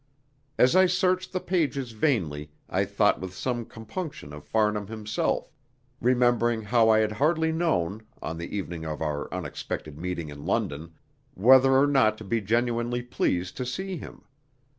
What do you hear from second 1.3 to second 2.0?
the pages